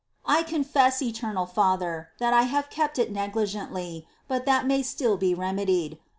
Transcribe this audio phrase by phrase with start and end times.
[0.25, 0.37] 4.
[0.37, 5.15] I confess, eternal Father, that I have kept it negli gently, but that may still
[5.15, 5.99] be remedied.